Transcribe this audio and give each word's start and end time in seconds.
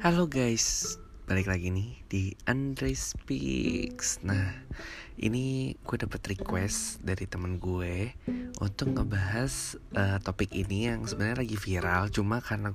Halo 0.00 0.32
guys, 0.32 0.96
balik 1.28 1.52
lagi 1.52 1.68
nih 1.68 1.92
di 2.08 2.32
Andre 2.48 2.96
Speaks. 2.96 4.16
Nah, 4.24 4.48
ini 5.20 5.76
gue 5.76 5.96
dapet 6.00 6.24
request 6.24 7.04
dari 7.04 7.28
temen 7.28 7.60
gue 7.60 8.08
untuk 8.64 8.96
ngebahas 8.96 9.76
uh, 9.92 10.16
topik 10.24 10.56
ini 10.56 10.88
yang 10.88 11.04
sebenarnya 11.04 11.44
lagi 11.44 11.52
viral. 11.60 12.08
Cuma 12.08 12.40
karena 12.40 12.72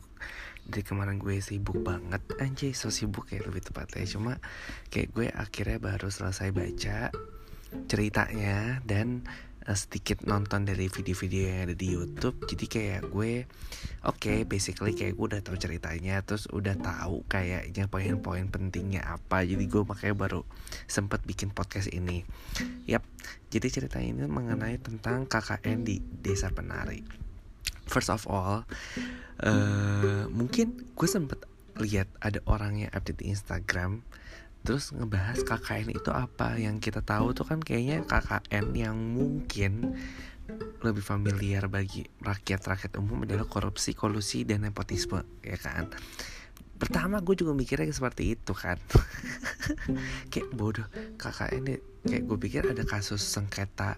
dari 0.70 0.86
kemarin 0.86 1.18
gue 1.18 1.42
sibuk 1.42 1.82
banget, 1.82 2.22
anjay 2.38 2.78
so 2.78 2.94
sibuk 2.94 3.26
ya 3.34 3.42
lebih 3.42 3.66
tepatnya. 3.66 4.06
Cuma 4.06 4.38
kayak 4.94 5.10
gue 5.18 5.26
akhirnya 5.34 5.82
baru 5.82 6.14
selesai 6.14 6.54
baca 6.54 7.10
ceritanya 7.90 8.86
dan 8.86 9.26
sedikit 9.74 10.22
nonton 10.30 10.70
dari 10.70 10.86
video-video 10.86 11.42
yang 11.50 11.60
ada 11.66 11.76
di 11.76 11.88
YouTube. 11.90 12.38
Jadi 12.46 12.66
kayak 12.70 13.10
gue 13.10 13.50
oke 14.06 14.22
okay, 14.22 14.46
basically 14.46 14.94
kayak 14.94 15.18
gue 15.18 15.26
udah 15.26 15.42
tahu 15.42 15.58
ceritanya 15.58 16.22
terus 16.22 16.46
udah 16.54 16.78
tahu 16.78 17.26
kayaknya 17.26 17.90
poin-poin 17.90 18.46
pentingnya 18.54 19.02
apa. 19.02 19.42
Jadi 19.42 19.66
gue 19.66 19.82
makanya 19.82 20.14
baru 20.14 20.42
sempat 20.86 21.26
bikin 21.26 21.50
podcast 21.50 21.90
ini. 21.90 22.22
Yap. 22.86 23.02
Jadi 23.50 23.68
cerita 23.74 23.98
ini 23.98 24.30
mengenai 24.30 24.78
tentang 24.78 25.26
KKN 25.26 25.82
di 25.82 25.98
desa 25.98 26.54
penari. 26.54 27.02
First 27.90 28.14
of 28.14 28.30
all 28.30 28.70
uh, 29.42 30.24
mungkin 30.30 30.78
gue 30.94 31.10
sempet 31.10 31.42
lihat 31.82 32.08
ada 32.24 32.40
orang 32.48 32.88
yang 32.88 32.92
update 32.94 33.26
di 33.26 33.34
Instagram 33.34 34.06
terus 34.66 34.92
ngebahas 34.92 35.46
KKN 35.46 35.94
itu 35.94 36.10
apa? 36.10 36.58
Yang 36.58 36.90
kita 36.92 37.06
tahu 37.06 37.38
tuh 37.38 37.46
kan 37.46 37.62
kayaknya 37.62 38.04
KKN 38.10 38.66
yang 38.74 38.98
mungkin 38.98 39.94
lebih 40.82 41.02
familiar 41.02 41.70
bagi 41.70 42.06
rakyat-rakyat 42.22 42.98
umum 42.98 43.26
adalah 43.26 43.46
korupsi, 43.46 43.94
kolusi, 43.94 44.44
dan 44.44 44.66
nepotisme 44.66 45.22
ya 45.46 45.58
kan? 45.62 45.94
Pertama 46.76 47.24
gue 47.24 47.38
juga 47.40 47.56
mikirnya 47.56 47.88
seperti 47.94 48.36
itu 48.36 48.52
kan. 48.52 48.82
Kayak 50.34 50.50
bodoh 50.52 50.88
KKN 51.22 51.80
kayak 52.06 52.24
gue 52.30 52.38
pikir 52.38 52.62
ada 52.70 52.86
kasus 52.86 53.22
sengketa 53.26 53.98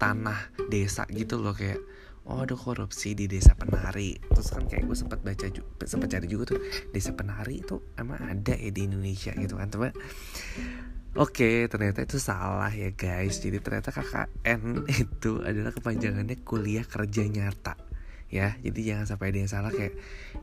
tanah 0.00 0.50
desa 0.72 1.04
gitu 1.12 1.36
loh 1.38 1.52
kayak 1.52 1.78
oh 2.26 2.46
ada 2.46 2.54
korupsi 2.54 3.18
di 3.18 3.26
desa 3.26 3.58
penari 3.58 4.14
terus 4.30 4.54
kan 4.54 4.64
kayak 4.70 4.86
gue 4.86 4.96
sempat 4.96 5.18
baca 5.22 5.46
sempat 5.82 6.08
cari 6.10 6.26
juga 6.30 6.54
tuh 6.54 6.60
desa 6.94 7.10
penari 7.18 7.62
itu 7.62 7.82
emang 7.98 8.22
ada 8.22 8.54
ya 8.54 8.70
di 8.70 8.86
Indonesia 8.86 9.34
gitu 9.34 9.58
kan 9.58 9.68
coba 9.70 9.90
Oke, 11.12 11.68
ternyata 11.68 12.08
itu 12.08 12.16
salah 12.16 12.72
ya 12.72 12.88
guys. 12.88 13.36
Jadi 13.36 13.60
ternyata 13.60 13.92
KKN 13.92 14.88
itu 15.04 15.44
adalah 15.44 15.68
kepanjangannya 15.68 16.40
kuliah 16.40 16.88
kerja 16.88 17.28
nyata. 17.28 17.76
Ya, 18.32 18.56
jadi 18.64 18.96
jangan 18.96 19.04
sampai 19.12 19.28
ada 19.28 19.38
yang 19.44 19.52
salah 19.52 19.68
kayak 19.68 19.92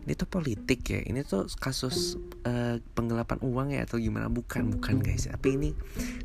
ini 0.05 0.13
tuh 0.13 0.29
politik 0.29 0.85
ya. 0.85 1.01
Ini 1.01 1.25
tuh 1.25 1.49
kasus 1.57 2.21
uh, 2.45 2.77
penggelapan 2.93 3.41
uang 3.41 3.73
ya 3.73 3.89
atau 3.89 3.97
gimana? 3.97 4.29
Bukan, 4.29 4.77
bukan 4.77 5.01
guys. 5.01 5.25
Tapi 5.25 5.57
ini 5.57 5.69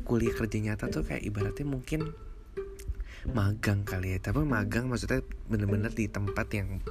kuliah 0.05 0.37
kerja 0.37 0.61
nyata 0.61 0.93
tuh 0.93 1.01
kayak 1.01 1.25
ibaratnya 1.25 1.65
mungkin 1.65 2.13
magang 3.31 3.87
kali 3.87 4.17
ya. 4.17 4.19
Tapi 4.21 4.45
magang 4.45 4.91
maksudnya 4.91 5.21
bener-bener 5.49 5.89
di 5.93 6.05
tempat 6.11 6.47
yang 6.53 6.81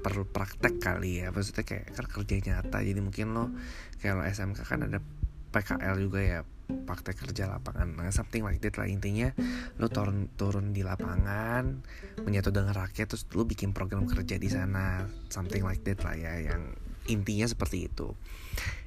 perlu 0.00 0.24
praktek 0.28 0.80
kali 0.80 1.24
ya. 1.24 1.34
Maksudnya 1.34 1.64
kayak 1.64 1.96
kan 1.96 2.06
kerja 2.06 2.34
nyata 2.40 2.78
jadi 2.80 3.00
mungkin 3.00 3.36
lo 3.36 3.52
kalau 3.98 4.22
SMK 4.24 4.60
kan 4.64 4.86
ada 4.86 5.00
PKL 5.48 5.96
juga 5.96 6.20
ya 6.20 6.40
praktek 6.68 7.16
kerja 7.24 7.48
lapangan. 7.48 7.96
Nah, 7.96 8.12
something 8.12 8.44
like 8.44 8.60
that 8.60 8.76
lah. 8.76 8.84
Intinya 8.84 9.32
lo 9.80 9.88
turun 9.88 10.28
turun 10.36 10.76
di 10.76 10.84
lapangan 10.84 11.80
menyatu 12.22 12.52
dengan 12.52 12.76
rakyat 12.76 13.08
terus 13.08 13.24
lo 13.32 13.48
bikin 13.48 13.72
program 13.72 14.04
kerja 14.04 14.36
di 14.36 14.48
sana. 14.52 15.08
Something 15.32 15.64
like 15.64 15.80
that 15.88 16.04
lah 16.04 16.14
ya 16.14 16.52
yang 16.52 16.76
intinya 17.08 17.48
seperti 17.48 17.88
itu. 17.88 18.12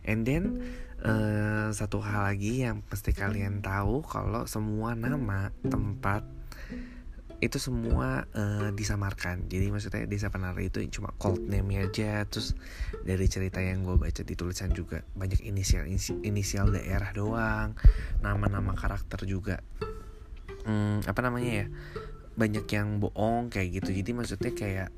And 0.05 0.21
then 0.25 0.61
uh, 1.01 1.73
satu 1.73 1.97
hal 2.05 2.29
lagi 2.29 2.61
yang 2.61 2.85
pasti 2.85 3.17
kalian 3.17 3.65
tahu 3.65 4.05
kalau 4.05 4.45
semua 4.45 4.93
nama 4.93 5.49
tempat 5.65 6.40
itu 7.41 7.57
semua 7.57 8.29
uh, 8.37 8.69
disamarkan. 8.69 9.49
Jadi 9.49 9.73
maksudnya 9.73 10.05
desa 10.05 10.29
penari 10.29 10.69
itu 10.69 10.85
cuma 10.93 11.09
cold 11.17 11.41
name 11.49 11.81
aja. 11.81 12.21
Terus 12.29 12.53
dari 13.01 13.25
cerita 13.25 13.57
yang 13.57 13.81
gue 13.81 13.97
baca 13.97 14.21
di 14.21 14.37
tulisan 14.37 14.69
juga 14.69 15.01
banyak 15.17 15.41
inisial 15.41 15.89
inisial 16.21 16.69
daerah 16.69 17.09
doang. 17.17 17.73
Nama-nama 18.21 18.77
karakter 18.77 19.25
juga. 19.25 19.57
Hmm, 20.69 21.01
apa 21.01 21.19
namanya 21.25 21.65
ya? 21.65 21.67
Banyak 22.37 22.69
yang 22.69 23.01
bohong 23.01 23.49
kayak 23.49 23.81
gitu. 23.81 23.89
Jadi 23.89 24.11
maksudnya 24.13 24.53
kayak 24.53 24.89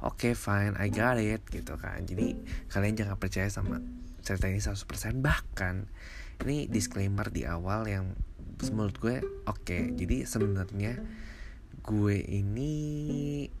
oke 0.00 0.16
okay, 0.16 0.32
fine 0.32 0.80
I 0.80 0.88
got 0.88 1.20
it 1.20 1.44
gitu 1.52 1.76
kan. 1.76 2.00
Jadi 2.08 2.32
kalian 2.72 2.96
jangan 2.96 3.20
percaya 3.20 3.52
sama 3.52 3.76
cerita 4.24 4.48
ini 4.48 4.60
100% 4.60 5.20
bahkan 5.20 5.84
ini 6.48 6.64
disclaimer 6.64 7.28
di 7.28 7.44
awal 7.44 7.84
yang 7.84 8.16
menurut 8.72 8.96
gue 8.96 9.20
oke. 9.44 9.68
Okay, 9.68 9.92
jadi 9.92 10.24
sebenarnya 10.24 10.96
gue 11.80 12.16
ini 12.20 12.72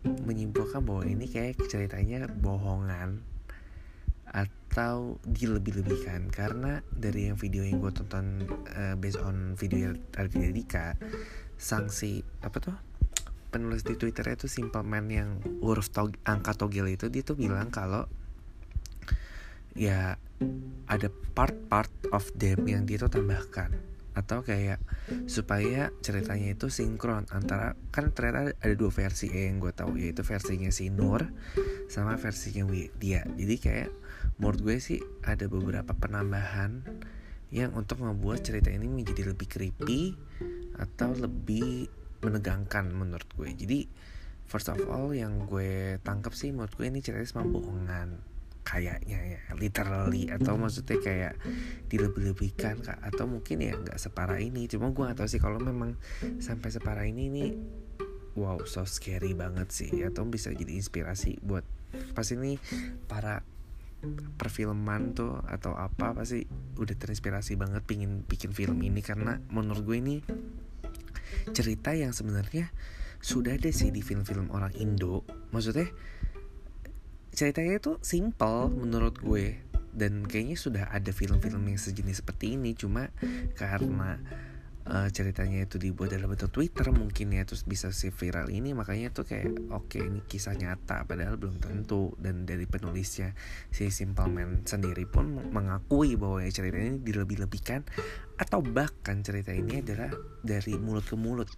menyimpulkan 0.04 0.84
bahwa 0.84 1.04
ini 1.08 1.26
kayak 1.26 1.60
ceritanya 1.66 2.28
bohongan 2.28 3.20
atau 4.30 5.18
dilebih-lebihkan. 5.26 6.30
Karena 6.30 6.78
dari 6.92 7.32
yang 7.32 7.36
video 7.40 7.66
yang 7.66 7.82
gue 7.82 7.92
tonton 7.92 8.46
uh, 8.76 8.94
based 8.94 9.18
on 9.18 9.58
video 9.58 9.96
dari 10.14 10.54
Dika 10.54 10.94
sanksi 11.60 12.24
apa 12.40 12.56
tuh 12.62 12.76
penulis 13.50 13.82
di 13.82 13.98
Twitter 13.98 14.24
itu 14.30 14.46
simple 14.46 14.86
man 14.86 15.10
yang 15.10 15.42
huruf 15.60 15.90
tog, 15.90 16.14
angka 16.22 16.54
togel 16.54 16.86
itu 16.94 17.10
dia 17.10 17.26
tuh 17.26 17.34
bilang 17.34 17.68
kalau 17.68 18.06
ya 19.74 20.16
ada 20.86 21.08
part-part 21.34 21.90
of 22.14 22.30
them 22.38 22.64
yang 22.64 22.86
dia 22.86 22.96
tuh 23.02 23.10
tambahkan 23.10 23.74
atau 24.20 24.44
kayak 24.44 24.78
supaya 25.24 25.88
ceritanya 26.04 26.52
itu 26.52 26.68
sinkron 26.68 27.24
antara 27.32 27.72
kan 27.88 28.12
ternyata 28.12 28.52
ada 28.60 28.74
dua 28.76 28.92
versi 28.92 29.32
ya 29.32 29.48
yang 29.48 29.58
gue 29.58 29.72
tahu 29.72 29.96
yaitu 29.96 30.20
versinya 30.20 30.68
si 30.68 30.92
Nur 30.92 31.32
sama 31.88 32.20
versinya 32.20 32.68
dia 33.00 33.24
jadi 33.24 33.54
kayak 33.56 33.90
menurut 34.36 34.60
gue 34.60 34.76
sih 34.76 35.00
ada 35.24 35.48
beberapa 35.48 35.96
penambahan 35.96 36.84
yang 37.50 37.74
untuk 37.74 37.98
membuat 38.00 38.46
cerita 38.46 38.70
ini 38.70 38.86
menjadi 38.86 39.34
lebih 39.34 39.50
creepy 39.50 40.14
atau 40.78 41.12
lebih 41.18 41.90
menegangkan 42.22 42.88
menurut 42.94 43.26
gue. 43.34 43.50
Jadi 43.50 43.78
first 44.46 44.70
of 44.70 44.78
all 44.86 45.10
yang 45.10 45.46
gue 45.50 45.98
tangkap 46.06 46.34
sih 46.34 46.54
menurut 46.54 46.72
gue 46.78 46.86
ini 46.86 47.02
ceritanya 47.02 47.28
semua 47.28 47.46
bohongan 47.46 48.29
kayaknya 48.70 49.18
ya 49.18 49.40
literally 49.58 50.30
atau 50.30 50.54
maksudnya 50.54 51.02
kayak 51.02 51.34
dilebih-lebihkan 51.90 52.78
kak. 52.78 53.02
Atau 53.02 53.26
mungkin 53.26 53.58
ya 53.58 53.74
nggak 53.74 53.98
separah 53.98 54.38
ini. 54.38 54.70
Cuma 54.70 54.94
gue 54.94 55.02
gak 55.10 55.18
tahu 55.18 55.28
sih 55.28 55.42
kalau 55.42 55.58
memang 55.58 55.98
sampai 56.38 56.70
separah 56.70 57.02
ini 57.02 57.26
nih 57.34 57.50
wow 58.38 58.62
so 58.62 58.86
scary 58.86 59.34
banget 59.34 59.74
sih. 59.74 59.90
Atau 60.06 60.22
bisa 60.30 60.54
jadi 60.54 60.70
inspirasi 60.70 61.42
buat 61.42 61.66
pas 62.14 62.30
ini 62.30 62.62
para 63.10 63.42
perfilman 64.38 65.12
tuh 65.18 65.42
atau 65.44 65.76
apa 65.76 66.14
pasti 66.16 66.46
udah 66.78 66.96
terinspirasi 66.96 67.58
banget 67.58 67.82
pingin 67.82 68.22
bikin 68.22 68.54
film 68.54 68.78
ini. 68.86 69.02
Karena 69.02 69.42
menurut 69.50 69.82
gue 69.82 69.98
ini 69.98 70.16
cerita 71.50 71.90
yang 71.90 72.14
sebenarnya 72.14 72.70
sudah 73.20 73.58
ada 73.58 73.68
sih 73.74 73.90
di 73.90 74.00
film-film 74.00 74.48
orang 74.54 74.72
Indo. 74.78 75.26
Maksudnya 75.50 75.90
ceritanya 77.34 77.78
itu 77.78 77.96
simple 78.02 78.70
menurut 78.70 79.18
gue. 79.18 79.58
Dan 79.90 80.22
kayaknya 80.22 80.54
sudah 80.54 80.84
ada 80.90 81.10
film-film 81.10 81.66
yang 81.66 81.80
sejenis 81.80 82.22
seperti 82.22 82.54
ini. 82.54 82.78
Cuma 82.78 83.10
karena 83.58 84.22
uh, 84.86 85.08
ceritanya 85.10 85.66
itu 85.66 85.82
dibuat 85.82 86.14
dalam 86.14 86.30
bentuk 86.30 86.54
Twitter 86.54 86.90
mungkin 86.94 87.34
ya 87.34 87.42
terus 87.42 87.66
bisa 87.66 87.90
si 87.90 88.14
viral 88.14 88.50
ini 88.54 88.70
makanya 88.70 89.10
tuh 89.10 89.26
kayak 89.26 89.50
oke 89.70 89.90
okay, 89.90 90.06
ini 90.06 90.22
kisah 90.24 90.54
nyata 90.54 91.04
padahal 91.10 91.36
belum 91.36 91.58
tentu. 91.58 92.14
Dan 92.22 92.46
dari 92.46 92.70
penulisnya 92.70 93.34
si 93.74 93.90
Simple 93.90 94.30
Man 94.30 94.62
sendiri 94.62 95.06
pun 95.10 95.50
mengakui 95.50 96.14
bahwa 96.14 96.42
ya 96.42 96.50
cerita 96.54 96.78
ini 96.78 97.02
dilebih-lebihkan 97.02 97.82
atau 98.38 98.62
bahkan 98.62 99.20
cerita 99.26 99.50
ini 99.50 99.82
adalah 99.82 100.14
dari 100.40 100.78
mulut 100.78 101.04
ke 101.04 101.18
mulut. 101.18 101.50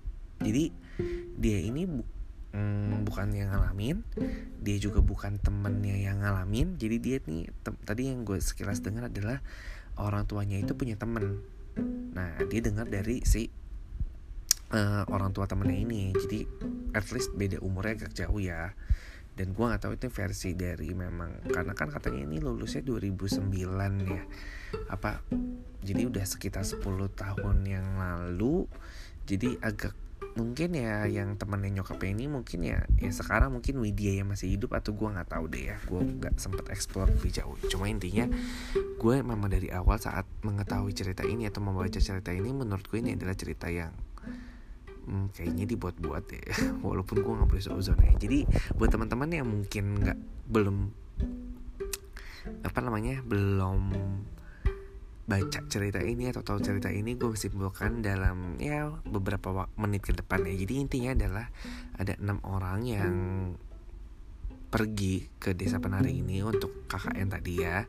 Jadi 0.43 0.73
dia 1.39 1.59
ini 1.63 1.87
hmm, 2.53 3.05
bukan 3.09 3.33
yang 3.33 3.53
ngalamin 3.53 4.05
dia 4.63 4.79
juga 4.79 5.03
bukan 5.03 5.43
temennya 5.43 5.99
yang 5.99 6.23
ngalamin. 6.23 6.79
Jadi 6.79 6.97
dia 7.03 7.17
nih 7.27 7.51
tadi 7.83 8.09
yang 8.09 8.23
gue 8.23 8.39
sekilas 8.39 8.81
dengar 8.81 9.11
adalah 9.11 9.43
orang 9.99 10.25
tuanya 10.25 10.63
itu 10.63 10.79
punya 10.79 10.95
temen. 10.95 11.43
Nah 12.15 12.39
dia 12.47 12.61
dengar 12.63 12.87
dari 12.87 13.27
si 13.27 13.51
uh, 14.71 15.05
orang 15.11 15.35
tua 15.35 15.51
temennya 15.51 15.83
ini. 15.83 16.03
Jadi 16.15 16.47
at 16.95 17.11
least 17.11 17.35
beda 17.35 17.59
umurnya 17.59 18.07
agak 18.07 18.13
jauh 18.15 18.39
ya. 18.39 18.71
Dan 19.33 19.57
gue 19.57 19.65
nggak 19.65 19.83
tahu 19.83 19.93
itu 19.97 20.13
versi 20.13 20.53
dari 20.53 20.93
memang 20.93 21.49
karena 21.49 21.73
kan 21.73 21.89
katanya 21.89 22.29
ini 22.29 22.39
lulusnya 22.39 22.87
2009 22.87 23.51
ya. 24.07 24.23
Apa 24.93 25.25
jadi 25.83 26.07
udah 26.07 26.23
sekitar 26.23 26.63
10 26.63 26.79
tahun 27.19 27.57
yang 27.67 27.99
lalu. 27.99 28.71
Jadi 29.27 29.59
agak 29.59 29.95
mungkin 30.33 30.73
ya 30.73 31.05
yang 31.05 31.37
temennya 31.37 31.83
nyokapnya 31.83 32.11
ini 32.17 32.25
mungkin 32.25 32.65
ya 32.65 32.81
ya 32.97 33.11
sekarang 33.13 33.53
mungkin 33.53 33.85
Widya 33.85 34.23
yang 34.25 34.33
masih 34.33 34.57
hidup 34.57 34.73
atau 34.73 34.97
gue 34.97 35.09
nggak 35.09 35.29
tahu 35.29 35.45
deh 35.53 35.73
ya. 35.73 35.77
Gue 35.85 36.01
nggak 36.01 36.41
sempet 36.41 36.73
explore 36.73 37.13
lebih 37.13 37.33
jauh. 37.33 37.57
Cuma 37.69 37.89
intinya 37.89 38.25
gue 38.73 39.15
memang 39.21 39.53
dari 39.53 39.69
awal 39.69 40.01
saat 40.01 40.25
mengetahui 40.41 40.97
cerita 40.97 41.23
ini 41.27 41.49
atau 41.49 41.61
membaca 41.61 42.01
cerita 42.01 42.33
ini 42.33 42.49
menurut 42.49 42.85
gue 42.89 42.99
ini 43.01 43.13
adalah 43.13 43.37
cerita 43.37 43.69
yang 43.69 43.93
hmm, 45.05 45.37
kayaknya 45.37 45.65
dibuat-buat 45.69 46.25
ya 46.33 46.45
walaupun 46.87 47.21
gue 47.21 47.33
nggak 47.37 47.49
boleh 47.53 47.65
seuzon 47.65 48.01
ya. 48.01 48.13
Jadi 48.17 48.49
buat 48.77 48.89
teman-teman 48.89 49.29
yang 49.29 49.49
mungkin 49.49 50.01
nggak 50.01 50.19
belum 50.49 50.77
apa 52.67 52.79
namanya 52.83 53.23
belum 53.23 53.95
baca 55.33 55.65
cerita 55.65 55.97
ini 56.05 56.29
atau 56.29 56.45
tahu 56.45 56.61
cerita 56.61 56.93
ini 56.93 57.17
gue 57.17 57.33
simpulkan 57.33 58.05
dalam 58.05 58.61
ya 58.61 58.93
beberapa 59.09 59.65
menit 59.81 60.05
ke 60.05 60.13
depan 60.13 60.45
ya. 60.45 60.53
Jadi 60.53 60.75
intinya 60.77 61.17
adalah 61.17 61.49
ada 61.97 62.13
enam 62.21 62.37
orang 62.45 62.79
yang 62.85 63.15
pergi 64.69 65.33
ke 65.41 65.57
desa 65.57 65.81
penari 65.81 66.21
ini 66.21 66.45
untuk 66.45 66.85
KKN 66.85 67.33
tadi 67.33 67.65
ya. 67.65 67.89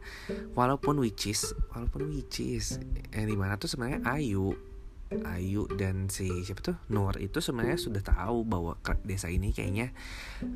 Walaupun 0.55 1.03
which 1.03 1.27
is 1.27 1.51
walaupun 1.75 2.15
which 2.15 2.39
is 2.39 2.79
yang 3.11 3.27
di 3.27 3.35
mana 3.35 3.59
tuh 3.59 3.67
sebenarnya 3.67 4.07
Ayu 4.07 4.55
Ayu 5.11 5.69
dan 5.77 6.09
si 6.09 6.25
siapa 6.41 6.63
tuh? 6.63 6.77
Nur 6.89 7.19
itu 7.21 7.37
sebenarnya 7.37 7.77
sudah 7.77 8.01
tahu 8.01 8.47
bahwa 8.47 8.79
desa 9.05 9.29
ini 9.29 9.53
kayaknya 9.53 9.93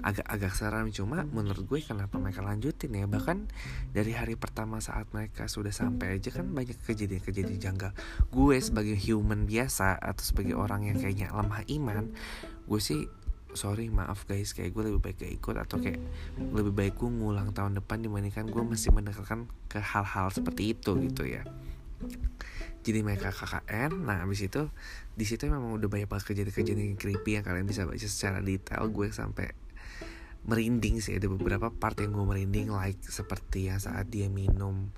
agak-agak 0.02 0.54
seram. 0.58 0.90
Cuma 0.90 1.28
menurut 1.30 1.68
gue 1.68 1.80
kenapa 1.84 2.18
mereka 2.18 2.42
lanjutin 2.42 2.96
ya? 2.96 3.06
Bahkan 3.06 3.52
dari 3.94 4.18
hari 4.18 4.34
pertama 4.34 4.82
saat 4.82 5.12
mereka 5.14 5.46
sudah 5.46 5.70
sampai 5.70 6.18
aja 6.18 6.34
kan 6.34 6.50
banyak 6.50 6.80
kejadian-kejadian 6.88 7.62
janggal. 7.62 7.92
Gue 8.34 8.58
sebagai 8.58 8.98
human 8.98 9.46
biasa 9.46 9.94
atau 10.00 10.24
sebagai 10.26 10.58
orang 10.58 10.90
yang 10.90 10.98
kayaknya 10.98 11.30
lemah 11.34 11.62
iman 11.70 12.10
gue 12.68 12.82
sih 12.84 13.08
sorry 13.56 13.90
maaf 13.90 14.28
guys 14.28 14.52
kayak 14.54 14.76
gue 14.76 14.84
lebih 14.92 15.02
baik 15.02 15.18
gak 15.24 15.34
ikut 15.34 15.56
atau 15.56 15.78
kayak 15.82 15.98
lebih 16.52 16.74
baik 16.76 16.94
gue 17.00 17.10
ngulang 17.10 17.56
tahun 17.56 17.80
depan 17.80 18.04
dibandingkan 18.04 18.52
gue 18.52 18.62
masih 18.62 18.94
mendekatkan 18.94 19.48
ke 19.72 19.80
hal-hal 19.80 20.30
seperti 20.30 20.76
itu 20.78 20.94
gitu 21.10 21.24
ya 21.26 21.42
jadi 22.88 23.04
mereka 23.04 23.36
KKN 23.36 24.08
nah 24.08 24.24
abis 24.24 24.48
itu 24.48 24.72
di 25.18 25.26
situ 25.26 25.50
memang 25.50 25.76
udah 25.76 25.90
banyak 25.90 26.06
banget 26.06 26.30
kejadian-kejadian 26.30 26.94
yang 26.94 27.00
creepy 27.02 27.42
yang 27.42 27.44
kalian 27.44 27.66
bisa 27.66 27.90
baca 27.90 27.98
secara 28.06 28.38
detail. 28.38 28.86
Gue 28.94 29.10
sampai 29.10 29.50
merinding 30.46 31.02
sih. 31.02 31.18
Ada 31.18 31.26
beberapa 31.26 31.74
part 31.74 31.98
yang 31.98 32.14
gue 32.14 32.22
merinding 32.22 32.70
like 32.70 33.02
seperti 33.02 33.74
yang 33.74 33.82
saat 33.82 34.14
dia 34.14 34.30
minum 34.30 34.94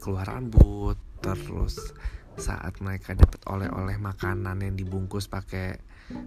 keluar 0.00 0.24
rambut 0.24 0.96
terus 1.20 1.92
saat 2.38 2.80
mereka 2.80 3.12
dapat 3.12 3.44
oleh-oleh 3.50 3.98
makanan 4.00 4.62
yang 4.62 4.74
dibungkus 4.78 5.28
pakai 5.28 5.76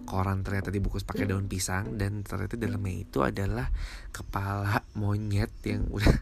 koran 0.06 0.46
ternyata 0.46 0.70
dibungkus 0.70 1.02
pakai 1.02 1.26
daun 1.26 1.50
pisang 1.50 1.98
dan 1.98 2.22
ternyata 2.22 2.54
dalamnya 2.54 2.94
itu 3.02 3.24
adalah 3.24 3.72
kepala 4.14 4.86
monyet 4.94 5.50
yang 5.66 5.88
udah 5.88 6.20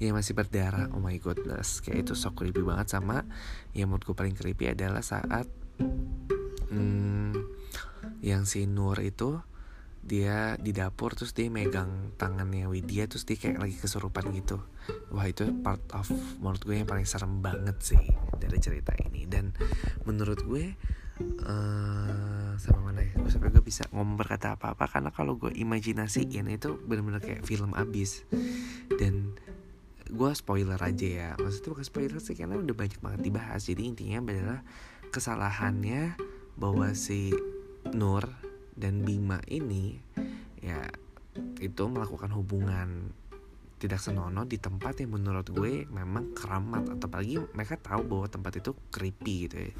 yang 0.00 0.16
masih 0.16 0.32
berdarah. 0.32 0.88
Oh 0.96 1.02
my 1.02 1.14
goodness. 1.20 1.84
Kayak 1.84 2.08
itu 2.08 2.12
sok 2.16 2.40
creepy 2.40 2.64
banget 2.64 2.96
sama 2.96 3.22
yang 3.76 3.92
menurutku 3.92 4.16
paling 4.16 4.32
creepy 4.32 4.72
adalah 4.72 5.04
saat 5.04 5.44
hmm, 6.72 7.36
yang 8.24 8.48
si 8.48 8.64
Nur 8.64 8.96
itu 9.04 9.40
dia 10.00 10.56
di 10.56 10.72
dapur 10.72 11.12
terus 11.12 11.36
dia 11.36 11.52
megang 11.52 12.16
tangannya 12.16 12.64
Widya 12.72 13.04
terus 13.04 13.28
dia 13.28 13.36
kayak 13.36 13.60
lagi 13.60 13.76
kesurupan 13.76 14.32
gitu. 14.32 14.64
Wah 15.12 15.28
itu 15.28 15.52
part 15.60 15.84
of 15.92 16.08
menurut 16.40 16.64
gue 16.64 16.80
yang 16.80 16.88
paling 16.88 17.04
serem 17.04 17.44
banget 17.44 17.76
sih 17.84 18.00
dari 18.40 18.56
cerita 18.56 18.96
ini. 18.96 19.28
Dan 19.28 19.52
menurut 20.08 20.40
gue 20.40 20.72
uh, 21.44 22.56
sama 22.56 22.80
mana 22.88 23.04
ya? 23.04 23.12
Gue 23.20 23.28
sampai 23.28 23.52
gue 23.52 23.60
bisa 23.60 23.84
ngomong 23.92 24.16
berkata 24.16 24.56
apa-apa 24.56 24.88
karena 24.88 25.12
kalau 25.12 25.36
gue 25.36 25.52
imajinasiin 25.52 26.48
itu 26.48 26.80
bener-bener 26.88 27.20
kayak 27.20 27.44
film 27.44 27.76
abis. 27.76 28.24
Dan 28.96 29.36
gue 30.10 30.30
spoiler 30.34 30.78
aja 30.78 31.06
ya. 31.06 31.30
Maksudnya 31.38 31.70
bukan 31.72 31.86
spoiler 31.86 32.18
sih 32.18 32.34
karena 32.34 32.58
udah 32.58 32.74
banyak 32.74 33.00
banget 33.00 33.20
dibahas. 33.22 33.62
Jadi 33.64 33.82
intinya 33.86 34.18
adalah 34.26 34.60
kesalahannya 35.10 36.18
bahwa 36.58 36.92
si 36.92 37.32
Nur 37.94 38.26
dan 38.76 39.02
Bima 39.06 39.40
ini 39.48 39.96
ya 40.60 40.84
itu 41.62 41.82
melakukan 41.88 42.34
hubungan 42.36 43.14
tidak 43.80 43.96
senonoh 43.96 44.44
di 44.44 44.60
tempat 44.60 45.00
yang 45.00 45.16
menurut 45.16 45.48
gue 45.48 45.88
memang 45.88 46.36
keramat. 46.36 46.92
Atau 46.92 47.08
apalagi 47.08 47.40
mereka 47.56 47.80
tahu 47.80 48.04
bahwa 48.04 48.26
tempat 48.28 48.60
itu 48.60 48.76
creepy 48.92 49.48
gitu 49.48 49.56
ya. 49.56 49.72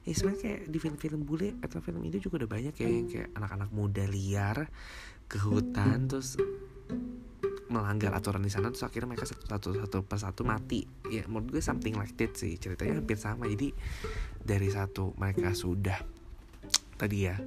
Ya 0.00 0.12
sebenarnya 0.16 0.40
kayak 0.40 0.60
di 0.72 0.78
film-film 0.80 1.20
bule 1.28 1.60
atau 1.60 1.82
film 1.84 2.00
itu 2.08 2.24
juga 2.24 2.44
udah 2.44 2.50
banyak 2.56 2.74
ya 2.78 2.88
yang 2.88 3.06
kayak 3.10 3.28
anak-anak 3.36 3.68
muda 3.68 4.04
liar 4.08 4.70
ke 5.28 5.36
hutan 5.36 6.08
terus 6.08 6.40
melanggar 7.70 8.10
aturan 8.12 8.42
di 8.42 8.50
sana 8.50 8.74
terus 8.74 8.82
akhirnya 8.82 9.14
mereka 9.14 9.30
satu 9.30 9.46
satu 9.46 9.68
satu 9.78 9.98
persatu 10.02 10.42
mati. 10.42 10.82
Ya 11.08 11.22
menurut 11.30 11.54
gue 11.54 11.62
something 11.62 11.94
like 11.94 12.18
that 12.18 12.34
sih 12.34 12.58
ceritanya 12.58 12.98
hampir 12.98 13.16
sama. 13.16 13.46
Jadi 13.46 13.70
dari 14.42 14.68
satu 14.68 15.14
mereka 15.14 15.54
sudah 15.54 16.02
tadi 16.98 17.30
ya 17.30 17.38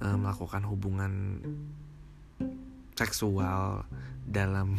uh, 0.00 0.16
melakukan 0.16 0.62
hubungan 0.70 1.42
seksual 2.96 3.84
dalam 4.24 4.78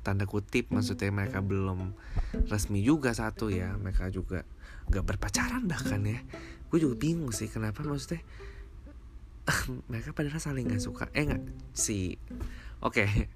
tanda 0.00 0.24
kutip 0.24 0.72
maksudnya 0.72 1.12
mereka 1.12 1.44
belum 1.44 1.92
resmi 2.48 2.80
juga 2.80 3.12
satu 3.12 3.52
ya 3.52 3.76
mereka 3.76 4.08
juga 4.08 4.48
gak 4.88 5.04
berpacaran 5.04 5.66
bahkan 5.66 6.06
ya. 6.06 6.22
Gue 6.70 6.78
juga 6.78 6.94
bingung 6.96 7.34
sih 7.34 7.50
kenapa 7.50 7.82
maksudnya 7.82 8.22
mereka 9.90 10.14
padahal 10.14 10.38
saling 10.38 10.70
gak 10.70 10.80
suka. 10.80 11.10
Eh 11.10 11.26
nggak 11.26 11.42
si 11.74 12.14
oke 12.80 12.94
okay 12.94 13.28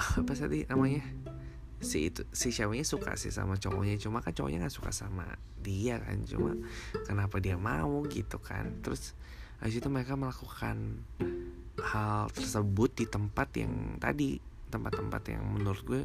apa 0.00 0.32
tadi 0.32 0.64
namanya? 0.66 1.04
Si 1.80 2.12
itu 2.12 2.24
si 2.32 2.52
ceweknya 2.52 2.84
suka 2.84 3.16
sih 3.16 3.32
sama 3.32 3.56
cowoknya 3.56 3.96
cuma 3.96 4.20
kan 4.20 4.36
cowoknya 4.36 4.68
nggak 4.68 4.76
suka 4.76 4.92
sama 4.92 5.24
dia 5.60 5.96
kan 5.96 6.24
cuma 6.28 6.52
kenapa 7.08 7.40
dia 7.40 7.56
mau 7.56 8.04
gitu 8.08 8.40
kan. 8.40 8.80
Terus 8.84 9.16
habis 9.60 9.80
itu 9.80 9.88
mereka 9.92 10.16
melakukan 10.16 11.04
hal 11.80 12.28
tersebut 12.32 12.90
di 12.96 13.06
tempat 13.08 13.48
yang 13.56 13.96
tadi 13.96 14.40
tempat-tempat 14.68 15.22
yang 15.32 15.44
menurut 15.56 15.82
gue 15.84 16.02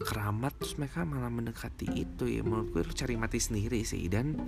keramat 0.00 0.56
terus 0.56 0.74
mereka 0.80 1.04
malah 1.04 1.30
mendekati 1.30 1.86
itu 1.94 2.24
ya. 2.26 2.40
Menurut 2.42 2.72
gue 2.72 2.82
cari 2.94 3.14
mati 3.14 3.38
sendiri 3.38 3.84
sih. 3.84 4.06
Dan 4.08 4.38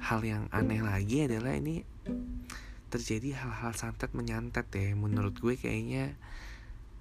hal 0.00 0.20
yang 0.22 0.46
aneh 0.54 0.80
lagi 0.80 1.26
adalah 1.26 1.54
ini 1.58 1.82
terjadi 2.88 3.36
hal-hal 3.44 3.74
santet 3.74 4.14
menyantet 4.14 4.70
ya. 4.72 4.94
Menurut 4.94 5.36
gue 5.38 5.58
kayaknya 5.58 6.14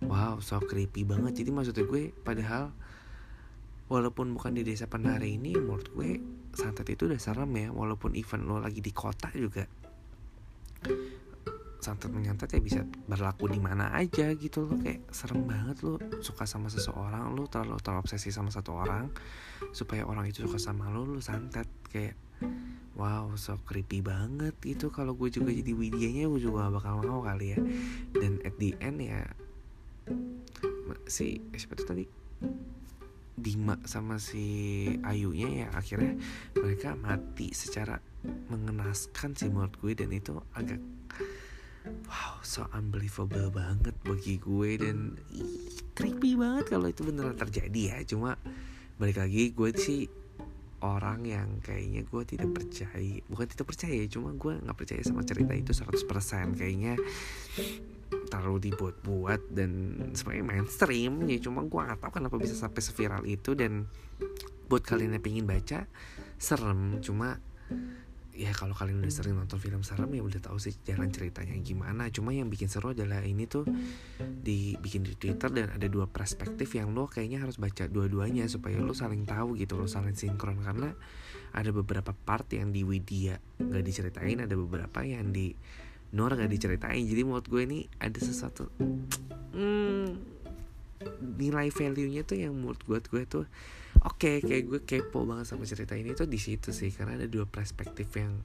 wow 0.06 0.38
so 0.38 0.62
creepy 0.62 1.02
banget. 1.02 1.42
Jadi 1.42 1.50
maksudnya 1.50 1.86
gue 1.88 2.14
padahal 2.14 2.70
walaupun 3.88 4.36
bukan 4.36 4.54
di 4.54 4.68
desa 4.68 4.86
penari 4.92 5.40
ini 5.40 5.56
menurut 5.56 5.90
gue 5.96 6.22
santet 6.54 6.86
itu 6.94 7.10
udah 7.10 7.18
serem 7.18 7.50
ya. 7.58 7.74
Walaupun 7.74 8.14
event 8.14 8.46
lo 8.46 8.62
lagi 8.62 8.84
di 8.84 8.94
kota 8.94 9.34
juga 9.34 9.66
santet 11.78 12.10
menyantet 12.10 12.52
ya 12.52 12.60
bisa 12.60 12.82
berlaku 13.08 13.48
di 13.48 13.62
mana 13.62 13.94
aja 13.94 14.34
gitu 14.34 14.66
loh 14.66 14.82
kayak 14.82 15.08
serem 15.14 15.46
banget 15.46 15.86
lo 15.86 16.02
suka 16.20 16.44
sama 16.44 16.68
seseorang 16.68 17.38
lo 17.38 17.46
terlalu 17.48 17.80
terobsesi 17.80 18.34
sama 18.34 18.50
satu 18.50 18.76
orang 18.76 19.14
supaya 19.72 20.04
orang 20.04 20.28
itu 20.28 20.44
suka 20.44 20.60
sama 20.60 20.92
lo 20.92 21.08
lo 21.08 21.22
santet. 21.24 21.70
Kayak 21.88 22.20
wow 22.98 23.32
so 23.40 23.56
creepy 23.64 24.02
banget 24.02 24.58
itu 24.66 24.90
kalau 24.90 25.14
gue 25.16 25.30
juga 25.30 25.54
jadi 25.54 25.72
widianya 25.72 26.28
gue 26.28 26.42
juga 26.42 26.68
bakal 26.68 27.02
mau 27.06 27.24
kali 27.24 27.56
ya. 27.56 27.60
Dan 28.12 28.42
at 28.44 28.58
the 28.60 28.76
end 28.84 29.00
ya 29.00 29.24
si 31.08 31.40
siapa 31.56 31.76
tuh 31.80 31.88
tadi? 31.88 32.06
Bima 33.38 33.78
sama 33.86 34.18
si 34.18 34.90
Ayunya 35.06 35.66
ya 35.66 35.68
akhirnya 35.78 36.18
mereka 36.58 36.98
mati 36.98 37.54
secara 37.54 38.02
mengenaskan 38.50 39.38
sih 39.38 39.48
menurut 39.48 39.78
gue 39.78 39.94
dan 39.94 40.10
itu 40.10 40.42
agak 40.58 40.82
wow 42.10 42.42
so 42.42 42.66
unbelievable 42.74 43.54
banget 43.54 43.94
bagi 44.02 44.42
gue 44.42 44.82
dan 44.82 45.16
ih, 45.32 45.70
creepy 45.94 46.34
banget 46.34 46.74
kalau 46.74 46.90
itu 46.90 47.06
beneran 47.06 47.38
terjadi 47.38 47.82
ya. 47.94 47.98
Cuma 48.10 48.36
balik 48.98 49.22
lagi 49.22 49.54
gue 49.54 49.70
sih 49.78 50.10
orang 50.82 51.26
yang 51.26 51.50
kayaknya 51.62 52.06
gue 52.06 52.22
tidak 52.26 52.50
percaya 52.54 53.18
bukan 53.26 53.48
tidak 53.50 53.66
percaya 53.66 54.02
cuma 54.06 54.30
gue 54.38 54.54
nggak 54.62 54.78
percaya 54.78 55.02
sama 55.02 55.26
cerita 55.26 55.54
itu 55.58 55.74
100% 55.74 56.54
kayaknya 56.54 56.94
terlalu 58.28 58.72
dibuat-buat 58.72 59.52
dan 59.52 59.72
sebenarnya 60.14 60.46
mainstream 60.46 61.28
ya. 61.28 61.38
Cuma 61.40 61.64
gue 61.64 61.82
nggak 61.82 62.00
tahu 62.04 62.12
kenapa 62.20 62.36
bisa 62.40 62.56
sampai 62.56 62.82
seviral 62.84 63.24
itu 63.28 63.56
dan 63.56 63.88
buat 64.68 64.84
kalian 64.84 65.16
yang 65.16 65.24
pengen 65.24 65.46
baca 65.48 65.88
serem. 66.38 67.00
Cuma 67.00 67.40
ya 68.38 68.54
kalau 68.54 68.78
kalian 68.78 69.02
udah 69.02 69.10
sering 69.10 69.34
nonton 69.34 69.58
film 69.58 69.82
serem 69.82 70.14
ya 70.14 70.22
udah 70.22 70.38
tahu 70.38 70.62
sih 70.62 70.78
jalan 70.86 71.10
ceritanya 71.10 71.58
gimana. 71.58 72.08
Cuma 72.14 72.30
yang 72.36 72.54
bikin 72.54 72.70
seru 72.70 72.94
adalah 72.94 73.26
ini 73.26 73.50
tuh 73.50 73.66
dibikin 74.22 75.02
di 75.02 75.18
Twitter 75.18 75.50
dan 75.50 75.74
ada 75.74 75.88
dua 75.90 76.06
perspektif 76.06 76.78
yang 76.78 76.94
lo 76.94 77.10
kayaknya 77.10 77.42
harus 77.42 77.58
baca 77.58 77.90
dua-duanya 77.90 78.46
supaya 78.46 78.78
lo 78.78 78.94
saling 78.94 79.26
tahu 79.26 79.58
gitu 79.58 79.76
lo 79.80 79.90
saling 79.90 80.14
sinkron. 80.14 80.62
Karena 80.62 80.94
ada 81.58 81.70
beberapa 81.74 82.14
part 82.14 82.46
yang 82.54 82.70
di 82.70 82.86
Widya 82.86 83.42
nggak 83.58 83.84
diceritain 83.84 84.46
ada 84.46 84.54
beberapa 84.54 85.02
yang 85.02 85.34
di 85.34 85.58
Nor 86.16 86.36
gak 86.38 86.52
diceritain. 86.52 87.04
Jadi 87.04 87.22
menurut 87.26 87.48
gue 87.48 87.62
ini 87.64 87.80
ada 88.00 88.20
sesuatu 88.20 88.72
hmm, 89.52 90.08
nilai 91.40 91.68
value-nya 91.74 92.24
tuh 92.24 92.38
yang 92.40 92.54
menurut 92.56 92.80
gue 92.86 93.00
gue 93.02 93.24
tuh 93.28 93.46
oke 94.06 94.18
okay, 94.18 94.36
kayak 94.40 94.64
gue 94.70 94.80
kepo 94.86 95.26
banget 95.26 95.50
sama 95.50 95.66
cerita 95.66 95.98
ini 95.98 96.14
tuh 96.16 96.30
di 96.30 96.40
situ 96.40 96.72
sih. 96.72 96.94
Karena 96.94 97.20
ada 97.20 97.28
dua 97.28 97.50
perspektif 97.50 98.12
yang 98.16 98.40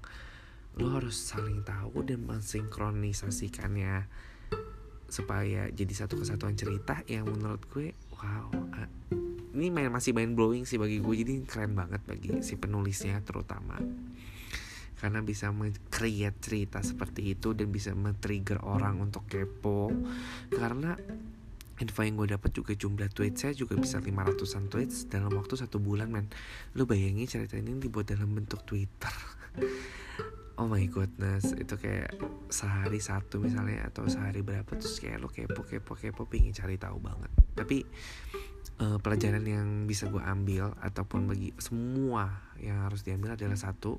lo 0.81 0.97
harus 0.97 1.21
saling 1.21 1.61
tahu 1.63 2.01
dan 2.01 2.25
mensinkronisasikannya 2.25 4.09
supaya 5.13 5.69
jadi 5.69 5.93
satu 5.93 6.17
kesatuan 6.17 6.57
cerita 6.57 7.05
yang 7.05 7.29
menurut 7.29 7.61
gue 7.69 7.93
wow 8.17 8.49
uh, 8.49 8.89
ini 9.53 9.69
main 9.69 9.93
masih 9.93 10.17
main 10.17 10.33
blowing 10.33 10.65
sih 10.65 10.81
bagi 10.81 11.05
gue. 11.05 11.15
Jadi 11.15 11.45
keren 11.45 11.77
banget 11.77 12.01
bagi 12.09 12.41
si 12.41 12.57
penulisnya 12.57 13.21
terutama 13.21 13.77
karena 15.03 15.19
bisa 15.19 15.51
meng-create 15.51 16.39
cerita 16.39 16.79
seperti 16.79 17.35
itu 17.35 17.59
dan 17.59 17.75
bisa 17.75 17.91
men-trigger 17.91 18.63
orang 18.63 19.03
untuk 19.03 19.27
kepo. 19.27 19.91
Karena 20.47 20.95
info 21.83 22.07
yang 22.07 22.15
gue 22.15 22.39
dapat 22.39 22.55
juga 22.55 22.79
jumlah 22.79 23.11
tweet 23.11 23.35
saya 23.35 23.51
juga 23.51 23.75
bisa 23.75 23.99
500an 23.99 24.71
tweets 24.71 25.11
dalam 25.11 25.35
waktu 25.35 25.59
satu 25.59 25.83
bulan 25.83 26.07
men. 26.07 26.31
Lu 26.79 26.87
bayangin 26.87 27.27
cerita 27.27 27.59
ini 27.59 27.75
dibuat 27.83 28.15
dalam 28.15 28.31
bentuk 28.31 28.63
twitter. 28.63 29.15
Oh 30.61 30.69
my 30.69 30.85
goodness 30.85 31.57
itu 31.57 31.75
kayak 31.81 32.13
sehari 32.53 33.01
satu 33.01 33.41
misalnya 33.41 33.89
atau 33.89 34.05
sehari 34.05 34.45
berapa 34.45 34.69
terus 34.77 35.01
kayak 35.01 35.25
lo 35.25 35.33
kepo 35.33 35.65
kepo 35.65 35.97
kepo 35.97 36.29
pingin 36.29 36.53
cari 36.53 36.77
tahu 36.77 37.01
banget. 37.01 37.33
Tapi 37.57 37.83
uh, 38.85 39.01
pelajaran 39.01 39.43
yang 39.43 39.69
bisa 39.89 40.13
gue 40.13 40.21
ambil 40.21 40.77
ataupun 40.85 41.25
bagi 41.25 41.57
semua 41.57 42.53
yang 42.61 42.85
harus 42.85 43.01
diambil 43.01 43.35
adalah 43.35 43.59
satu 43.59 43.97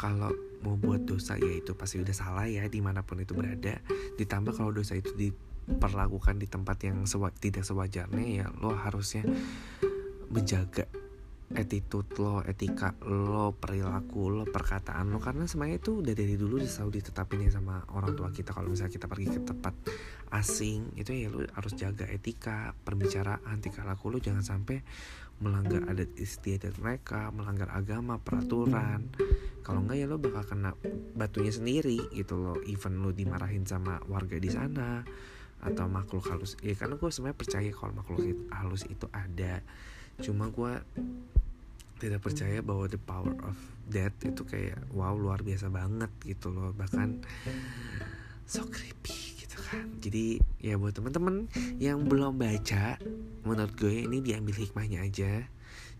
kalau 0.00 0.32
mau 0.64 0.74
buat 0.74 1.04
dosa 1.04 1.38
ya 1.38 1.52
itu 1.62 1.76
pasti 1.78 2.00
udah 2.02 2.14
salah 2.16 2.46
ya 2.48 2.66
di 2.66 2.80
mana 2.80 3.02
pun 3.02 3.20
itu 3.22 3.32
berada. 3.32 3.78
Ditambah 4.18 4.56
kalau 4.56 4.72
dosa 4.74 4.96
itu 4.98 5.12
di 5.14 5.28
perlakukan 5.66 6.38
di 6.38 6.46
tempat 6.46 6.78
yang 6.86 7.04
sewa, 7.10 7.34
tidak 7.34 7.66
sewajarnya 7.66 8.24
ya 8.26 8.46
lo 8.62 8.70
harusnya 8.74 9.26
menjaga 10.30 10.86
attitude 11.54 12.10
lo, 12.18 12.42
etika 12.42 12.98
lo, 13.06 13.54
perilaku 13.54 14.30
lo, 14.30 14.42
perkataan 14.46 15.14
lo. 15.14 15.22
Karena 15.22 15.46
semuanya 15.46 15.78
itu 15.78 16.02
udah 16.02 16.14
dari 16.14 16.34
dulu 16.34 16.58
selalu 16.58 16.98
ditetapin 16.98 17.46
ya 17.46 17.50
sama 17.54 17.86
orang 17.94 18.18
tua 18.18 18.34
kita. 18.34 18.50
Kalau 18.50 18.66
misalnya 18.66 18.94
kita 18.98 19.06
pergi 19.06 19.26
ke 19.30 19.40
tempat 19.46 19.74
asing 20.34 20.98
itu 20.98 21.14
ya 21.14 21.30
lo 21.30 21.46
harus 21.54 21.72
jaga 21.78 22.10
etika, 22.10 22.74
perbicaraan, 22.82 23.62
tingkah 23.62 23.86
laku 23.86 24.10
lo. 24.10 24.18
Jangan 24.18 24.42
sampai 24.42 24.82
melanggar 25.38 25.86
adat 25.86 26.10
istiadat 26.18 26.80
mereka, 26.82 27.30
melanggar 27.30 27.70
agama, 27.70 28.18
peraturan. 28.18 29.06
Kalau 29.66 29.82
enggak 29.82 29.98
ya 29.98 30.06
lo 30.06 30.22
bakal 30.22 30.46
kena 30.46 30.78
batunya 31.18 31.50
sendiri 31.50 31.98
gitu 32.14 32.38
lo, 32.38 32.54
even 32.70 33.02
lo 33.02 33.10
dimarahin 33.10 33.66
sama 33.66 33.98
warga 34.06 34.38
di 34.38 34.46
sana 34.46 35.02
atau 35.58 35.90
makhluk 35.90 36.22
halus. 36.30 36.54
Ya 36.62 36.78
karena 36.78 36.94
gue 36.94 37.10
sebenarnya 37.10 37.34
percaya 37.34 37.70
kalau 37.74 37.98
makhluk 37.98 38.46
halus 38.54 38.86
itu 38.86 39.10
ada. 39.10 39.66
Cuma 40.22 40.54
gue 40.54 40.72
tidak 41.98 42.22
percaya 42.22 42.62
bahwa 42.62 42.86
the 42.86 43.00
power 43.00 43.34
of 43.42 43.58
death 43.90 44.14
itu 44.22 44.46
kayak 44.46 44.78
wow 44.94 45.18
luar 45.18 45.42
biasa 45.42 45.66
banget 45.66 46.14
gitu 46.22 46.54
loh. 46.54 46.70
Bahkan 46.70 47.26
so 48.46 48.70
creepy 48.70 49.42
gitu 49.42 49.58
kan. 49.66 49.98
Jadi 49.98 50.38
ya 50.62 50.78
buat 50.78 50.94
teman-teman 50.94 51.50
yang 51.82 52.06
belum 52.06 52.38
baca 52.38 53.02
menurut 53.42 53.74
gue 53.74 54.06
ini 54.06 54.22
diambil 54.22 54.54
hikmahnya 54.62 55.02
aja. 55.02 55.50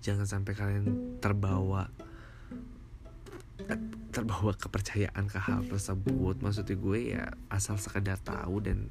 Jangan 0.06 0.28
sampai 0.28 0.54
kalian 0.54 1.18
terbawa 1.18 1.90
terbawa 4.12 4.52
kepercayaan 4.56 5.24
ke 5.28 5.38
hal 5.40 5.64
tersebut. 5.64 6.40
Maksudnya 6.40 6.76
gue 6.76 7.00
ya 7.16 7.24
asal 7.48 7.80
sekedar 7.80 8.20
tahu 8.20 8.60
dan 8.64 8.88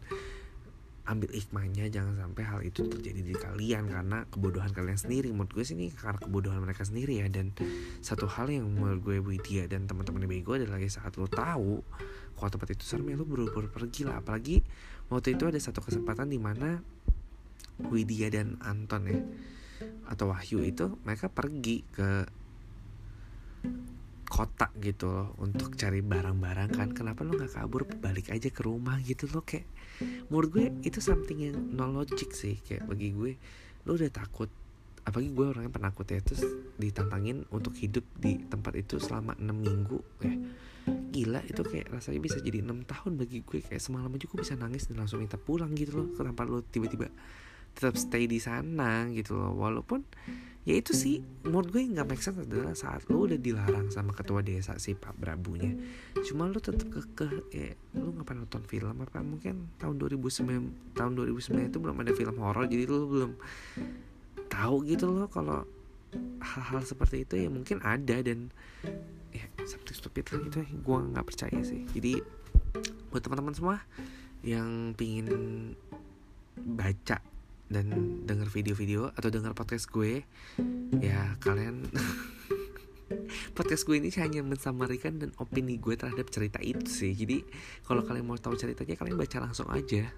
ambil 1.05 1.29
hikmahnya 1.29 1.85
jangan 1.93 2.17
sampai 2.17 2.43
hal 2.49 2.59
itu 2.65 2.81
terjadi 2.89 3.21
di 3.21 3.35
kalian 3.37 3.85
karena 3.93 4.25
kebodohan 4.29 4.73
kalian 4.73 4.97
sendiri. 4.97 5.29
Menurut 5.29 5.53
gue 5.53 5.63
sih 5.65 5.77
ini 5.77 5.93
karena 5.93 6.17
kebodohan 6.17 6.61
mereka 6.65 6.81
sendiri 6.81 7.21
ya. 7.21 7.29
Dan 7.29 7.53
satu 8.01 8.25
hal 8.25 8.49
yang 8.49 8.65
menurut 8.65 9.05
gue 9.05 9.17
Widya 9.21 9.69
dan 9.69 9.85
teman-teman 9.85 10.25
bego 10.25 10.57
adalah 10.57 10.81
saat 10.89 11.13
lo 11.21 11.29
tahu 11.29 11.85
kalau 12.35 12.49
tempat 12.51 12.73
itu 12.73 12.83
serem 12.83 13.07
ya 13.13 13.15
lo 13.15 13.25
buru-buru 13.25 13.69
pergi 13.69 14.05
lah. 14.05 14.21
Apalagi 14.21 14.65
waktu 15.13 15.37
itu 15.37 15.45
ada 15.45 15.61
satu 15.61 15.85
kesempatan 15.85 16.33
di 16.33 16.41
mana 16.41 16.81
Widya 17.85 18.33
dan 18.33 18.57
Anton 18.65 19.03
ya 19.05 19.21
atau 20.07 20.31
Wahyu 20.31 20.63
itu 20.63 20.95
mereka 21.03 21.27
pergi 21.27 21.83
ke 21.91 22.23
kota 24.25 24.73
gitu 24.81 25.07
loh 25.07 25.37
untuk 25.39 25.77
cari 25.77 26.01
barang-barang 26.01 26.69
kan. 26.73 26.89
Kenapa 26.91 27.21
lo 27.21 27.37
nggak 27.37 27.55
kabur? 27.55 27.85
Balik 27.87 28.33
aja 28.33 28.49
ke 28.49 28.61
rumah 28.65 28.97
gitu 29.01 29.29
loh 29.31 29.45
kayak 29.45 29.65
menurut 30.27 30.49
gue 30.51 30.65
itu 30.83 30.99
something 30.99 31.39
yang 31.39 31.55
no 31.71 31.87
logic 31.87 32.35
sih 32.35 32.59
kayak 32.59 32.83
bagi 32.83 33.15
gue 33.15 33.39
lo 33.87 33.95
udah 33.95 34.11
takut 34.11 34.51
apalagi 35.05 35.29
gue 35.31 35.45
orangnya 35.45 35.71
penakut 35.71 36.09
ya 36.09 36.19
terus 36.19 36.41
ditantangin 36.81 37.45
untuk 37.53 37.77
hidup 37.77 38.03
di 38.17 38.41
tempat 38.49 38.73
itu 38.73 38.97
selama 38.97 39.37
enam 39.37 39.61
minggu 39.61 40.01
ya. 40.25 40.33
Gila 40.85 41.41
itu 41.45 41.61
kayak 41.65 41.93
rasanya 41.93 42.21
bisa 42.21 42.37
jadi 42.41 42.61
enam 42.61 42.85
tahun 42.85 43.17
bagi 43.17 43.41
gue 43.45 43.61
kayak 43.61 43.81
semalam 43.81 44.09
aja 44.09 44.25
gue 44.25 44.39
bisa 44.41 44.57
nangis 44.57 44.89
dan 44.89 45.01
langsung 45.01 45.21
minta 45.21 45.37
pulang 45.37 45.73
gitu 45.77 45.97
loh 45.97 46.07
kenapa 46.13 46.45
lo 46.45 46.61
tiba-tiba 46.61 47.09
tetap 47.75 47.99
stay 47.99 48.25
di 48.25 48.39
sana 48.39 49.11
gitu 49.11 49.35
loh. 49.35 49.53
Walaupun 49.59 50.07
ya 50.65 50.73
itu 50.73 50.97
sih 50.97 51.21
menurut 51.45 51.69
gue 51.69 51.85
nggak 51.85 52.07
make 52.09 52.23
sense 52.25 52.41
adalah 52.41 52.73
saat 52.73 53.05
lo 53.05 53.29
udah 53.29 53.37
dilarang 53.37 53.93
sama 53.93 54.17
ketua 54.17 54.41
desa 54.41 54.79
si 54.81 54.97
Pak 54.97 55.13
Brabunya. 55.19 55.77
Cuma 56.25 56.49
lo 56.49 56.57
tetap 56.57 56.89
ke 56.89 57.27
ya, 57.53 57.75
lo 57.99 58.15
nggak 58.15 58.25
pernah 58.25 58.47
nonton 58.47 58.63
film 58.65 58.95
apa 59.03 59.21
mungkin 59.21 59.69
tahun 59.77 60.01
2009 60.01 60.97
tahun 60.97 61.11
2009 61.13 61.69
itu 61.69 61.77
belum 61.77 61.97
ada 62.01 62.11
film 62.17 62.35
horor 62.41 62.65
jadi 62.65 62.83
lo 62.89 63.05
belum 63.05 63.31
tahu 64.49 64.75
gitu 64.89 65.05
loh 65.11 65.27
kalau 65.29 65.67
hal-hal 66.39 66.81
seperti 66.87 67.27
itu 67.27 67.35
ya 67.35 67.49
mungkin 67.51 67.83
ada 67.83 68.23
dan 68.23 68.49
ya 69.35 69.45
something 69.67 69.93
stupid 69.93 70.23
lah 70.31 70.39
gitu 70.47 70.63
gue 70.63 70.97
nggak 71.13 71.25
percaya 71.27 71.59
sih. 71.61 71.83
Jadi 71.91 72.23
buat 73.11 73.21
teman-teman 73.21 73.53
semua 73.53 73.77
yang 74.41 74.95
pingin 74.97 75.27
baca 76.55 77.19
dan 77.65 77.89
denger 78.29 78.49
video-video 78.49 79.09
atau 79.17 79.29
denger 79.33 79.57
podcast 79.57 79.89
gue 79.89 80.21
ya 81.01 81.33
kalian 81.41 81.89
podcast 83.57 83.85
gue 83.85 83.97
ini 84.01 84.09
hanya 84.17 84.41
mensamarikan 84.41 85.21
dan 85.21 85.29
opini 85.37 85.77
gue 85.77 85.93
terhadap 85.93 86.29
cerita 86.33 86.57
itu 86.61 86.89
sih. 86.89 87.13
Jadi 87.13 87.45
kalau 87.85 88.01
kalian 88.01 88.25
mau 88.25 88.37
tahu 88.37 88.57
ceritanya 88.57 88.97
kalian 88.97 89.17
baca 89.17 89.37
langsung 89.41 89.69
aja. 89.69 90.09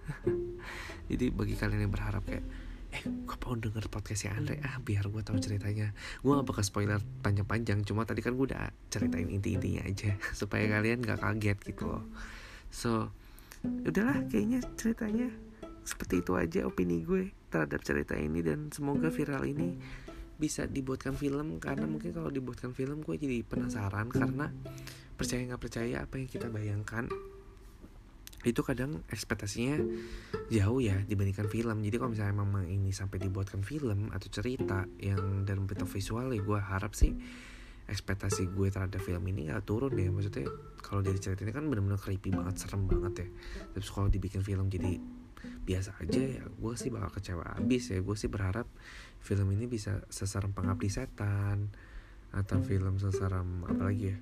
Jadi 1.12 1.26
bagi 1.32 1.56
kalian 1.60 1.88
yang 1.88 1.94
berharap 1.94 2.24
kayak 2.24 2.46
eh 2.88 3.04
gue 3.04 3.38
mau 3.44 3.56
denger 3.60 3.92
podcastnya 3.92 4.32
Andre? 4.40 4.64
Ah 4.64 4.80
biar 4.80 5.12
gue 5.12 5.20
tahu 5.20 5.38
ceritanya. 5.44 5.92
Gue 6.24 6.32
gak 6.40 6.48
bakal 6.48 6.64
spoiler 6.64 7.00
panjang-panjang 7.20 7.84
cuma 7.84 8.08
tadi 8.08 8.24
kan 8.24 8.40
gue 8.40 8.48
udah 8.48 8.72
ceritain 8.88 9.28
inti-intinya 9.28 9.84
aja 9.84 10.16
supaya 10.40 10.72
kalian 10.72 11.04
gak 11.04 11.20
kaget 11.20 11.58
gitu 11.68 11.92
loh. 11.92 12.04
So 12.72 13.12
udahlah 13.68 14.24
kayaknya 14.32 14.64
ceritanya 14.80 15.28
seperti 15.88 16.20
itu 16.20 16.36
aja 16.36 16.68
opini 16.68 17.08
gue 17.08 17.32
terhadap 17.48 17.80
cerita 17.80 18.20
ini 18.20 18.44
dan 18.44 18.68
semoga 18.76 19.08
viral 19.08 19.48
ini 19.48 19.80
bisa 20.38 20.68
dibuatkan 20.68 21.16
film 21.16 21.58
karena 21.58 21.88
mungkin 21.88 22.12
kalau 22.14 22.30
dibuatkan 22.30 22.76
film 22.76 23.02
gue 23.02 23.16
jadi 23.16 23.42
penasaran 23.48 24.12
karena 24.12 24.52
percaya 25.18 25.42
nggak 25.48 25.64
percaya 25.64 25.96
apa 26.06 26.22
yang 26.22 26.30
kita 26.30 26.52
bayangkan 26.52 27.10
itu 28.46 28.62
kadang 28.62 29.02
ekspektasinya 29.10 29.82
jauh 30.54 30.80
ya 30.80 31.04
dibandingkan 31.04 31.50
film. 31.50 31.84
Jadi 31.84 31.96
kalau 31.98 32.12
misalnya 32.14 32.36
memang 32.38 32.70
ini 32.70 32.94
sampai 32.94 33.18
dibuatkan 33.20 33.66
film 33.66 34.14
atau 34.14 34.30
cerita 34.30 34.86
yang 35.02 35.44
dalam 35.44 35.66
bentuk 35.66 35.90
visual 35.90 36.32
ya 36.32 36.40
gue 36.40 36.60
harap 36.62 36.94
sih 36.94 37.12
ekspektasi 37.88 38.52
gue 38.52 38.68
terhadap 38.70 39.00
film 39.04 39.26
ini 39.28 39.52
gak 39.52 39.68
turun 39.68 39.92
ya. 39.98 40.08
Maksudnya 40.14 40.48
kalau 40.80 41.02
dari 41.04 41.20
cerita 41.20 41.44
ini 41.44 41.52
kan 41.52 41.66
benar-benar 41.68 42.00
creepy 42.00 42.30
banget 42.30 42.56
serem 42.62 42.88
banget 42.88 43.26
ya. 43.26 43.28
Terus 43.76 43.90
kalau 43.92 44.08
dibikin 44.08 44.46
film 44.46 44.70
jadi 44.72 44.96
biasa 45.68 46.00
aja 46.00 46.22
ya 46.22 46.44
gue 46.48 46.74
sih 46.80 46.90
bakal 46.90 47.20
kecewa 47.20 47.46
abis 47.58 47.94
ya. 47.94 48.00
Gue 48.02 48.16
sih 48.16 48.32
berharap 48.32 48.68
film 49.22 49.52
ini 49.54 49.66
bisa 49.68 50.04
seserem 50.08 50.54
pengabdi 50.56 50.90
setan 50.90 51.72
atau 52.32 52.60
film 52.62 53.00
seserem 53.00 53.66
apa 53.66 53.92
lagi 53.92 54.14
ya? 54.14 54.18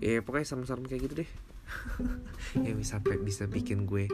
Ya 0.00 0.18
pokoknya 0.20 0.46
serem-serem 0.46 0.84
kayak 0.86 1.02
gitu 1.08 1.14
deh. 1.24 1.30
Yang 2.66 2.76
bisa 2.82 2.96
bisa 3.02 3.44
bikin 3.48 3.88
gue 3.88 4.06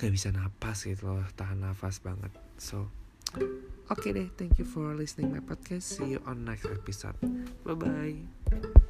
gak 0.00 0.12
bisa 0.12 0.32
napas 0.32 0.88
gitu 0.88 1.12
loh 1.12 1.26
tahan 1.36 1.60
nafas 1.62 2.00
banget. 2.00 2.32
So 2.56 2.88
oke 3.36 4.00
okay 4.02 4.10
deh 4.14 4.28
thank 4.38 4.56
you 4.56 4.66
for 4.66 4.96
listening 4.96 5.34
my 5.34 5.42
podcast. 5.44 6.00
See 6.00 6.16
you 6.16 6.20
on 6.24 6.46
next 6.46 6.66
episode. 6.66 7.18
Bye 7.66 7.76
bye 7.76 8.84